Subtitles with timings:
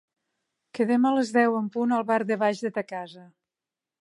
[0.77, 3.29] Quedem a les deu en punt al bar de baix de ta casa.